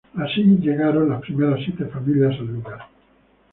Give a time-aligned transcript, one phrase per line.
[0.15, 2.79] Así llegaron las primeras siete familias al lugar.